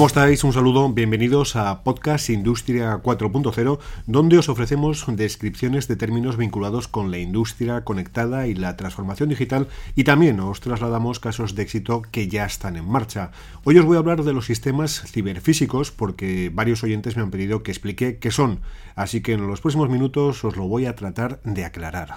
¿Cómo 0.00 0.06
estáis? 0.06 0.44
Un 0.44 0.54
saludo, 0.54 0.90
bienvenidos 0.90 1.56
a 1.56 1.84
Podcast 1.84 2.30
Industria 2.30 3.02
4.0, 3.02 3.78
donde 4.06 4.38
os 4.38 4.48
ofrecemos 4.48 5.04
descripciones 5.06 5.88
de 5.88 5.96
términos 5.96 6.38
vinculados 6.38 6.88
con 6.88 7.10
la 7.10 7.18
industria 7.18 7.84
conectada 7.84 8.46
y 8.46 8.54
la 8.54 8.78
transformación 8.78 9.28
digital 9.28 9.68
y 9.94 10.04
también 10.04 10.40
os 10.40 10.60
trasladamos 10.60 11.20
casos 11.20 11.54
de 11.54 11.64
éxito 11.64 12.00
que 12.10 12.28
ya 12.28 12.46
están 12.46 12.78
en 12.78 12.88
marcha. 12.88 13.30
Hoy 13.64 13.76
os 13.76 13.84
voy 13.84 13.96
a 13.96 13.98
hablar 13.98 14.24
de 14.24 14.32
los 14.32 14.46
sistemas 14.46 15.02
ciberfísicos 15.04 15.90
porque 15.90 16.50
varios 16.50 16.82
oyentes 16.82 17.18
me 17.18 17.22
han 17.22 17.30
pedido 17.30 17.62
que 17.62 17.70
explique 17.70 18.16
qué 18.16 18.30
son, 18.30 18.60
así 18.94 19.20
que 19.20 19.34
en 19.34 19.46
los 19.46 19.60
próximos 19.60 19.90
minutos 19.90 20.42
os 20.46 20.56
lo 20.56 20.66
voy 20.66 20.86
a 20.86 20.96
tratar 20.96 21.42
de 21.44 21.66
aclarar. 21.66 22.14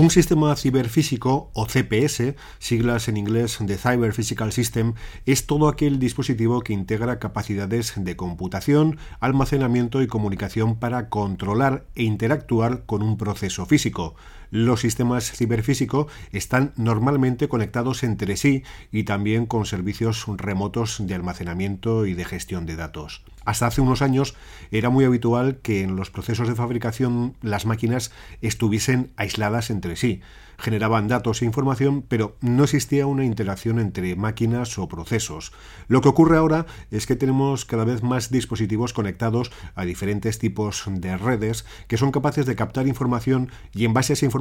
Un 0.00 0.08
sistema 0.08 0.56
ciberfísico 0.56 1.50
o 1.52 1.66
CPS, 1.66 2.34
siglas 2.58 3.06
en 3.08 3.18
inglés 3.18 3.58
de 3.60 3.76
Cyber 3.76 4.14
Physical 4.14 4.50
System, 4.50 4.94
es 5.26 5.46
todo 5.46 5.68
aquel 5.68 5.98
dispositivo 5.98 6.62
que 6.62 6.72
integra 6.72 7.18
capacidades 7.18 7.92
de 8.02 8.16
computación, 8.16 8.96
almacenamiento 9.20 10.00
y 10.00 10.06
comunicación 10.06 10.78
para 10.78 11.10
controlar 11.10 11.84
e 11.94 12.04
interactuar 12.04 12.86
con 12.86 13.02
un 13.02 13.18
proceso 13.18 13.66
físico. 13.66 14.14
Los 14.50 14.80
sistemas 14.80 15.30
ciberfísicos 15.30 16.06
están 16.32 16.72
normalmente 16.76 17.48
conectados 17.48 18.02
entre 18.02 18.36
sí 18.36 18.64
y 18.90 19.04
también 19.04 19.46
con 19.46 19.64
servicios 19.64 20.24
remotos 20.26 20.96
de 21.06 21.14
almacenamiento 21.14 22.04
y 22.06 22.14
de 22.14 22.24
gestión 22.24 22.66
de 22.66 22.76
datos. 22.76 23.22
Hasta 23.44 23.66
hace 23.66 23.80
unos 23.80 24.02
años 24.02 24.34
era 24.70 24.90
muy 24.90 25.04
habitual 25.04 25.60
que 25.62 25.82
en 25.82 25.96
los 25.96 26.10
procesos 26.10 26.48
de 26.48 26.54
fabricación 26.54 27.36
las 27.42 27.64
máquinas 27.64 28.12
estuviesen 28.42 29.12
aisladas 29.16 29.70
entre 29.70 29.96
sí 29.96 30.20
generaban 30.60 31.08
datos 31.08 31.42
e 31.42 31.46
información, 31.46 32.04
pero 32.06 32.36
no 32.40 32.64
existía 32.64 33.06
una 33.06 33.24
interacción 33.24 33.80
entre 33.80 34.14
máquinas 34.14 34.78
o 34.78 34.88
procesos. 34.88 35.52
Lo 35.88 36.00
que 36.00 36.08
ocurre 36.08 36.36
ahora 36.36 36.66
es 36.90 37.06
que 37.06 37.16
tenemos 37.16 37.64
cada 37.64 37.84
vez 37.84 38.02
más 38.02 38.30
dispositivos 38.30 38.92
conectados 38.92 39.50
a 39.74 39.84
diferentes 39.84 40.38
tipos 40.38 40.84
de 40.86 41.16
redes 41.16 41.64
que 41.88 41.96
son 41.96 42.12
capaces 42.12 42.46
de 42.46 42.56
captar 42.56 42.86
información 42.86 43.50
y 43.72 43.84
en 43.84 43.94
base 43.94 44.12
a 44.12 44.14
esa 44.14 44.26
información 44.26 44.39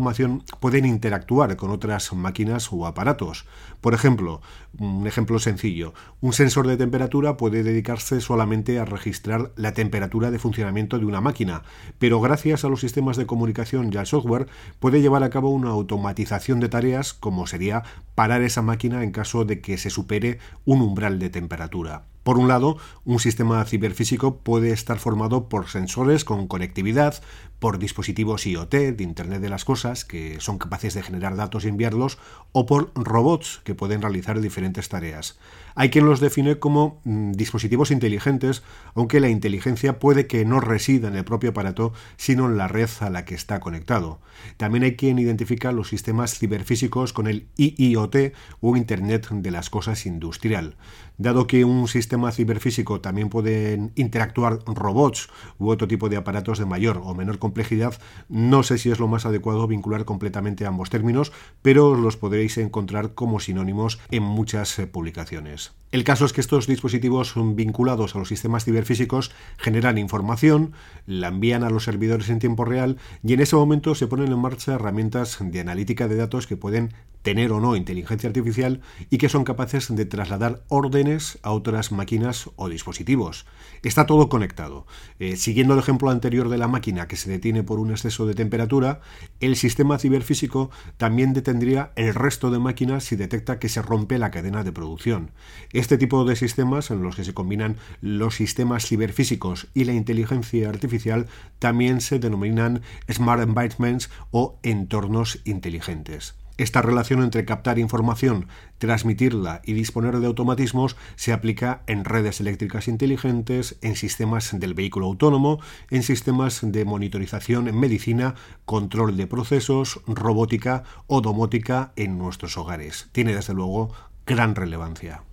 pueden 0.59 0.85
interactuar 0.85 1.55
con 1.55 1.71
otras 1.71 2.13
máquinas 2.13 2.71
o 2.71 2.85
aparatos. 2.85 3.45
Por 3.81 3.93
ejemplo, 3.93 4.41
un 4.77 5.07
ejemplo 5.07 5.39
sencillo, 5.39 5.93
un 6.21 6.33
sensor 6.33 6.67
de 6.67 6.77
temperatura 6.77 7.37
puede 7.37 7.63
dedicarse 7.63 8.21
solamente 8.21 8.79
a 8.79 8.85
registrar 8.85 9.51
la 9.55 9.73
temperatura 9.73 10.31
de 10.31 10.39
funcionamiento 10.39 10.99
de 10.99 11.05
una 11.05 11.21
máquina, 11.21 11.63
pero 11.97 12.19
gracias 12.19 12.65
a 12.65 12.69
los 12.69 12.81
sistemas 12.81 13.17
de 13.17 13.25
comunicación 13.25 13.91
y 13.93 13.97
al 13.97 14.07
software 14.07 14.47
puede 14.79 15.01
llevar 15.01 15.23
a 15.23 15.29
cabo 15.29 15.49
una 15.49 15.69
automatización 15.69 16.59
de 16.59 16.69
tareas 16.69 17.13
como 17.13 17.47
sería 17.47 17.83
parar 18.15 18.41
esa 18.41 18.61
máquina 18.61 19.03
en 19.03 19.11
caso 19.11 19.45
de 19.45 19.61
que 19.61 19.77
se 19.77 19.89
supere 19.89 20.39
un 20.65 20.81
umbral 20.81 21.19
de 21.19 21.29
temperatura. 21.29 22.05
Por 22.29 22.37
un 22.37 22.47
lado, 22.47 22.77
un 23.05 23.19
sistema 23.19 23.65
ciberfísico 23.65 24.37
puede 24.37 24.69
estar 24.69 24.99
formado 24.99 25.49
por 25.49 25.67
sensores 25.67 26.23
con 26.23 26.47
conectividad, 26.47 27.23
por 27.57 27.79
dispositivos 27.79 28.45
IoT, 28.45 28.71
de 28.71 29.03
Internet 29.03 29.41
de 29.41 29.49
las 29.49 29.65
Cosas, 29.65 30.05
que 30.05 30.39
son 30.39 30.59
capaces 30.59 30.93
de 30.93 31.01
generar 31.01 31.35
datos 31.35 31.65
y 31.65 31.69
enviarlos, 31.69 32.19
o 32.51 32.67
por 32.67 32.91
robots 32.93 33.61
que 33.63 33.73
pueden 33.73 34.03
realizar 34.03 34.41
diferentes 34.41 34.89
tareas. 34.89 35.39
Hay 35.73 35.89
quien 35.89 36.05
los 36.05 36.19
define 36.19 36.59
como 36.59 37.01
mm, 37.03 37.31
dispositivos 37.31 37.89
inteligentes, 37.89 38.61
aunque 38.93 39.19
la 39.19 39.29
inteligencia 39.29 39.97
puede 39.97 40.27
que 40.27 40.45
no 40.45 40.59
resida 40.59 41.07
en 41.07 41.15
el 41.15 41.25
propio 41.25 41.49
aparato, 41.49 41.93
sino 42.15 42.45
en 42.45 42.57
la 42.57 42.67
red 42.67 42.89
a 42.99 43.09
la 43.09 43.25
que 43.25 43.33
está 43.33 43.59
conectado. 43.59 44.19
También 44.57 44.83
hay 44.83 44.95
quien 44.95 45.19
identifica 45.19 45.71
los 45.71 45.89
sistemas 45.89 46.37
ciberfísicos 46.37 47.11
con 47.11 47.27
el 47.27 47.47
IIoT 47.57 48.33
o 48.61 48.77
Internet 48.77 49.29
de 49.31 49.51
las 49.51 49.69
Cosas 49.69 50.05
industrial. 50.05 50.75
Dado 51.17 51.47
que 51.47 51.65
un 51.65 51.87
sistema 51.87 52.18
ciberfísico 52.31 53.01
también 53.01 53.29
pueden 53.29 53.91
interactuar 53.95 54.59
robots 54.65 55.29
u 55.57 55.69
otro 55.69 55.87
tipo 55.87 56.09
de 56.09 56.17
aparatos 56.17 56.59
de 56.59 56.65
mayor 56.65 57.01
o 57.03 57.15
menor 57.15 57.39
complejidad, 57.39 57.99
no 58.27 58.63
sé 58.63 58.77
si 58.77 58.91
es 58.91 58.99
lo 58.99 59.07
más 59.07 59.25
adecuado 59.25 59.67
vincular 59.67 60.05
completamente 60.05 60.65
ambos 60.65 60.89
términos, 60.89 61.31
pero 61.61 61.95
los 61.95 62.17
podréis 62.17 62.57
encontrar 62.57 63.13
como 63.13 63.39
sinónimos 63.39 63.99
en 64.11 64.23
muchas 64.23 64.77
eh, 64.79 64.87
publicaciones. 64.87 65.71
El 65.91 66.03
caso 66.03 66.25
es 66.25 66.33
que 66.33 66.41
estos 66.41 66.67
dispositivos 66.67 67.33
vinculados 67.35 68.15
a 68.15 68.19
los 68.19 68.27
sistemas 68.27 68.63
ciberfísicos 68.63 69.31
generan 69.57 69.97
información, 69.97 70.73
la 71.07 71.29
envían 71.29 71.63
a 71.63 71.71
los 71.71 71.85
servidores 71.85 72.29
en 72.29 72.37
tiempo 72.37 72.63
real 72.63 72.97
y 73.23 73.33
en 73.33 73.39
ese 73.39 73.55
momento 73.55 73.95
se 73.95 74.05
ponen 74.05 74.31
en 74.31 74.37
marcha 74.37 74.75
herramientas 74.75 75.39
de 75.41 75.59
analítica 75.59 76.07
de 76.07 76.15
datos 76.15 76.45
que 76.45 76.57
pueden 76.57 76.93
tener 77.21 77.51
o 77.51 77.59
no 77.59 77.75
inteligencia 77.75 78.27
artificial 78.27 78.81
y 79.09 79.17
que 79.17 79.29
son 79.29 79.43
capaces 79.43 79.93
de 79.93 80.05
trasladar 80.05 80.63
órdenes 80.67 81.39
a 81.43 81.51
otras 81.51 81.91
máquinas 81.91 82.49
o 82.55 82.69
dispositivos. 82.69 83.45
Está 83.83 84.05
todo 84.05 84.29
conectado. 84.29 84.85
Eh, 85.19 85.35
siguiendo 85.35 85.73
el 85.73 85.79
ejemplo 85.79 86.09
anterior 86.09 86.49
de 86.49 86.57
la 86.57 86.67
máquina 86.67 87.07
que 87.07 87.15
se 87.15 87.29
detiene 87.29 87.63
por 87.63 87.79
un 87.79 87.91
exceso 87.91 88.25
de 88.25 88.35
temperatura, 88.35 89.01
el 89.39 89.55
sistema 89.55 89.99
ciberfísico 89.99 90.69
también 90.97 91.33
detendría 91.33 91.91
el 91.95 92.13
resto 92.13 92.51
de 92.51 92.59
máquinas 92.59 93.03
si 93.03 93.15
detecta 93.15 93.59
que 93.59 93.69
se 93.69 93.81
rompe 93.81 94.17
la 94.17 94.31
cadena 94.31 94.63
de 94.63 94.71
producción. 94.71 95.31
Este 95.73 95.97
tipo 95.97 96.25
de 96.25 96.35
sistemas, 96.35 96.91
en 96.91 97.03
los 97.03 97.15
que 97.15 97.23
se 97.23 97.33
combinan 97.33 97.77
los 98.01 98.35
sistemas 98.35 98.85
ciberfísicos 98.85 99.67
y 99.73 99.85
la 99.85 99.93
inteligencia 99.93 100.69
artificial, 100.69 101.27
también 101.59 102.01
se 102.01 102.19
denominan 102.19 102.81
Smart 103.11 103.41
Environments 103.41 104.09
o 104.31 104.59
entornos 104.63 105.39
inteligentes. 105.45 106.38
Esta 106.59 106.81
relación 106.81 107.23
entre 107.23 107.45
captar 107.45 107.79
información, 107.79 108.47
transmitirla 108.79 109.61
y 109.63 109.71
disponer 109.71 110.19
de 110.19 110.27
automatismos 110.27 110.97
se 111.15 111.31
aplica 111.31 111.83
en 111.87 112.03
redes 112.03 112.41
eléctricas 112.41 112.89
inteligentes, 112.89 113.77
en 113.81 113.95
sistemas 113.95 114.59
del 114.59 114.73
vehículo 114.73 115.05
autónomo, 115.05 115.61
en 115.89 116.03
sistemas 116.03 116.59
de 116.61 116.83
monitorización 116.83 117.69
en 117.69 117.79
medicina, 117.79 118.35
control 118.65 119.15
de 119.15 119.25
procesos, 119.25 120.01
robótica 120.05 120.83
o 121.07 121.21
domótica 121.21 121.93
en 121.95 122.17
nuestros 122.17 122.57
hogares. 122.57 123.07
Tiene 123.13 123.33
desde 123.33 123.53
luego 123.53 123.93
gran 124.25 124.53
relevancia. 124.53 125.23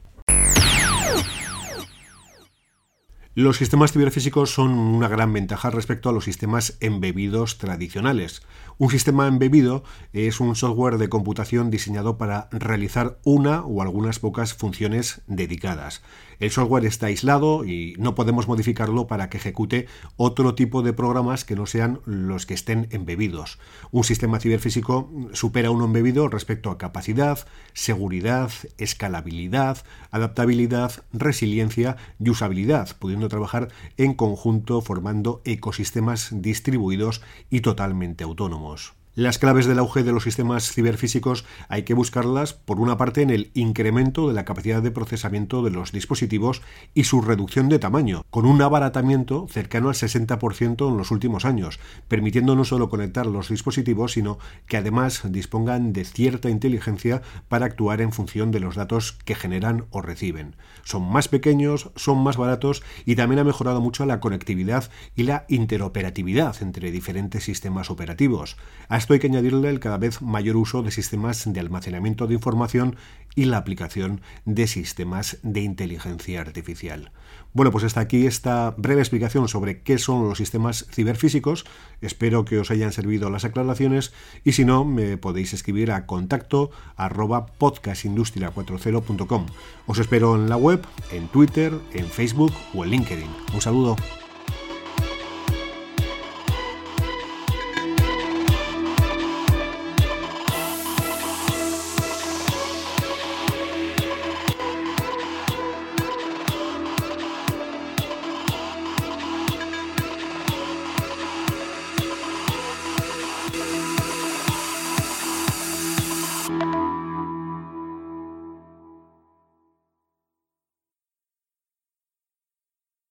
Los 3.39 3.59
sistemas 3.59 3.93
ciberfísicos 3.93 4.55
son 4.55 4.71
una 4.71 5.09
gran 5.09 5.31
ventaja 5.31 5.69
respecto 5.69 6.09
a 6.09 6.13
los 6.15 6.25
sistemas 6.25 6.79
embebidos 6.81 7.59
tradicionales. 7.59 8.41
Un 8.79 8.89
sistema 8.89 9.29
embebido 9.29 9.85
es 10.15 10.41
un 10.41 10.57
software 10.57 10.97
de 10.97 11.11
computación 11.11 11.71
diseñado 11.71 12.17
para 12.17 12.49
realizar 12.51 13.19
una 13.25 13.61
o 13.61 13.83
algunas 13.83 14.21
pocas 14.21 14.55
funciones 14.55 15.21
dedicadas. 15.27 16.03
El 16.39 16.51
software 16.51 16.85
está 16.87 17.07
aislado 17.07 17.65
y 17.65 17.95
no 17.99 18.15
podemos 18.15 18.49
modificarlo 18.49 19.07
para 19.07 19.29
que 19.29 19.37
ejecute 19.39 19.87
otro 20.17 20.55
tipo 20.55 20.83
de 20.83 20.93
programas 20.93 21.45
que 21.45 21.57
no 21.57 21.67
sean 21.67 22.01
los 22.05 22.47
que 22.47 22.55
estén 22.55 22.89
embebidos. 22.91 23.59
Un 23.91 24.05
sistema 24.05 24.41
ciberfísico 24.41 25.11
supera 25.33 25.71
uno 25.71 25.87
embebido 25.87 26.29
respecto 26.29 26.71
a 26.71 26.79
capacidad, 26.79 27.47
seguridad, 27.75 28.51
escalabilidad, 28.79 29.85
adaptabilidad, 30.11 31.05
resiliencia 31.13 31.97
y 32.19 32.31
usabilidad, 32.31 32.97
pudiendo 32.99 33.26
trabajar 33.29 33.69
en 33.97 34.15
conjunto 34.15 34.81
formando 34.81 35.41
ecosistemas 35.45 36.31
distribuidos 36.33 37.23
y 37.51 37.61
totalmente 37.61 38.25
autónomos. 38.25 38.95
Las 39.19 39.39
claves 39.39 39.65
del 39.65 39.79
auge 39.79 40.03
de 40.03 40.13
los 40.13 40.25
sistemas 40.25 40.71
ciberfísicos 40.71 41.47
hay 41.71 41.85
que 41.85 41.95
buscarlas, 41.95 42.53
por 42.53 42.79
una 42.81 42.99
parte, 42.99 43.23
en 43.23 43.31
el 43.31 43.51
incremento 43.55 44.29
de 44.29 44.35
la 44.35 44.45
capacidad 44.45 44.83
de 44.83 44.91
procesamiento 44.91 45.63
de 45.63 45.71
los 45.71 45.91
dispositivos 45.91 46.61
y 46.93 47.05
su 47.05 47.23
reducción 47.23 47.71
de 47.71 47.79
tamaño, 47.79 48.27
con 48.29 48.45
un 48.45 48.61
abaratamiento 48.61 49.47
cercano 49.49 49.89
al 49.89 49.95
60% 49.95 50.87
en 50.87 50.99
los 50.99 51.11
últimos 51.11 51.47
años, 51.47 51.81
permitiendo 52.09 52.57
no 52.57 52.67
solo 52.67 52.91
conectar 52.91 53.25
los 53.25 53.49
dispositivos, 53.49 54.13
sino 54.13 54.37
que 54.67 54.77
además 54.77 55.23
dispongan 55.31 55.95
de 55.95 56.05
cierta 56.05 56.51
inteligencia 56.51 57.23
para 57.49 57.65
actuar 57.65 58.03
en 58.03 58.13
función 58.13 58.51
de 58.51 58.61
los 58.61 58.75
datos 58.75 59.13
que 59.25 59.35
generan 59.35 59.87
o 59.93 60.03
reciben. 60.03 60.57
Son 60.85 61.11
más 61.11 61.29
pequeños, 61.29 61.91
son 61.97 62.23
más 62.23 62.37
baratos 62.37 62.83
y 63.07 63.17
también 63.17 63.39
ha 63.39 63.45
mejorado 63.45 63.81
mucho 63.81 64.05
la 64.05 64.21
conectividad 64.21 64.91
y 65.15 65.23
la 65.23 65.47
interoperatividad 65.49 66.55
entre 66.61 66.91
diferentes 66.91 67.45
sistemas 67.45 67.91
operativos 67.91 68.59
esto 69.07 69.15
hay 69.15 69.21
que 69.21 69.29
añadirle 69.29 69.69
el 69.69 69.79
cada 69.79 69.99
vez 69.99 70.21
mayor 70.21 70.57
uso 70.57 70.83
de 70.83 70.91
sistemas 70.91 71.45
de 71.47 71.61
almacenamiento 71.61 72.27
de 72.27 72.35
información 72.35 72.97
y 73.37 73.45
la 73.45 73.59
aplicación 73.59 74.21
de 74.47 74.67
sistemas 74.67 75.39
de 75.45 75.61
inteligencia 75.61 76.41
artificial. 76.41 77.13
Bueno, 77.53 77.71
pues 77.71 77.85
hasta 77.85 78.01
aquí 78.01 78.27
esta 78.27 78.75
breve 78.77 79.03
explicación 79.03 79.47
sobre 79.47 79.83
qué 79.83 79.99
son 79.99 80.29
los 80.29 80.39
sistemas 80.39 80.89
ciberfísicos. 80.91 81.67
Espero 82.01 82.45
que 82.45 82.59
os 82.59 82.73
hayan 82.73 82.91
servido 82.91 83.31
las 83.31 83.45
aclaraciones 83.45 84.13
y 84.43 84.55
si 84.55 84.65
no, 84.65 84.85
me 84.85 85.17
podéis 85.19 85.55
escribir 85.55 85.93
a 85.93 86.05
contacto 86.07 86.73
arroba 86.97 87.47
podcastindustria40.com. 87.61 89.47
Os 89.87 90.01
espero 90.01 90.35
en 90.35 90.49
la 90.49 90.57
web, 90.57 90.85
en 91.13 91.29
Twitter, 91.29 91.73
en 91.93 92.07
Facebook 92.07 92.53
o 92.75 92.83
en 92.83 92.91
LinkedIn. 92.91 93.31
Un 93.55 93.61
saludo. 93.61 93.95